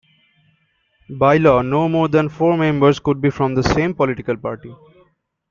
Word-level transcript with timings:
By 1.11 1.37
law, 1.37 1.61
no 1.61 1.87
more 1.87 2.07
than 2.07 2.27
four 2.27 2.57
members 2.57 2.99
could 2.99 3.21
be 3.21 3.29
from 3.29 3.53
the 3.53 3.61
same 3.61 3.93
political 3.93 4.35
party. 4.35 4.73